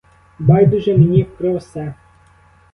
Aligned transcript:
Байдуже 0.39 0.97
мені 0.97 1.23
про 1.23 1.57
все. 1.57 1.93